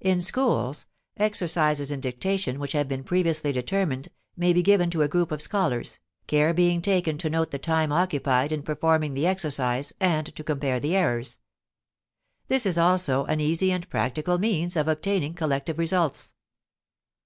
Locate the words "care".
6.26-6.54